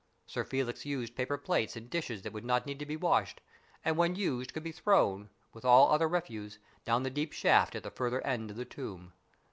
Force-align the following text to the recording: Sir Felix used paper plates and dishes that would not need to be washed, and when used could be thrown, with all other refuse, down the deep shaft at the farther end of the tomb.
Sir 0.25 0.43
Felix 0.43 0.83
used 0.83 1.15
paper 1.15 1.37
plates 1.37 1.75
and 1.75 1.87
dishes 1.87 2.23
that 2.23 2.33
would 2.33 2.43
not 2.43 2.65
need 2.65 2.79
to 2.79 2.87
be 2.87 2.97
washed, 2.97 3.39
and 3.85 3.95
when 3.97 4.15
used 4.15 4.51
could 4.51 4.63
be 4.63 4.71
thrown, 4.71 5.29
with 5.53 5.63
all 5.63 5.91
other 5.91 6.07
refuse, 6.09 6.57
down 6.85 7.03
the 7.03 7.11
deep 7.11 7.31
shaft 7.33 7.75
at 7.75 7.83
the 7.83 7.91
farther 7.91 8.25
end 8.25 8.49
of 8.49 8.57
the 8.57 8.65
tomb. 8.65 9.13